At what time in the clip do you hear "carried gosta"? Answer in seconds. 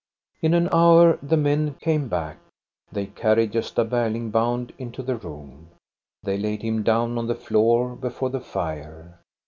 3.05-3.85